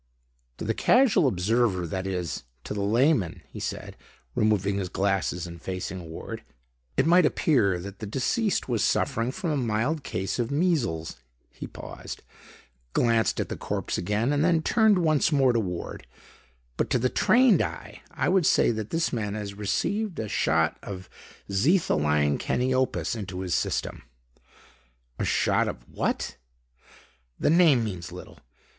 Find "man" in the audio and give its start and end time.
19.13-19.35